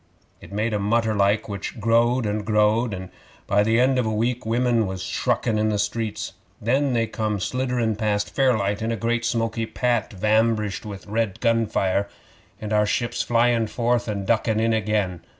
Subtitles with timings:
[0.41, 3.11] It made a mutter like, which growed and growed, and
[3.45, 6.33] by the end of a week women was shruckin' in the streets.
[6.59, 11.67] Then they come slidderin' past Fairlight in a great smoky pat vambrished with red gun
[11.67, 12.09] fire,
[12.59, 15.21] and our ships flyin' forth and duckin' in again.